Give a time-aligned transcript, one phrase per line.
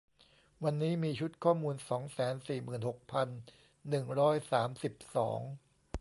[0.63, 3.27] วันนี้มีชุดข้อมูล สองแสนสี่หมื่นหกพัน
[3.89, 5.41] หนึ่งร้อยสามสิบสอง